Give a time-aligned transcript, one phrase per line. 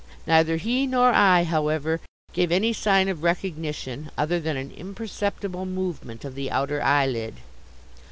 [0.25, 1.99] Neither he nor I, however,
[2.33, 7.35] gave any sign of recognition other than an imperceptible movement of the outer eyelid.